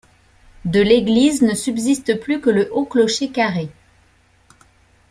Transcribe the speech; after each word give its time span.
De 0.65 0.81
l'église 0.81 1.43
ne 1.43 1.53
subsiste 1.53 2.19
plus 2.19 2.41
que 2.41 2.49
le 2.49 2.73
haut 2.73 2.85
clocher 2.85 3.31
carré. 3.31 3.69